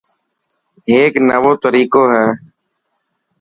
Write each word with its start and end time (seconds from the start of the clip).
هيڪ 0.89 1.13
نيوو 1.27 1.51
تريقو 1.63 2.03
هي. 2.13 2.25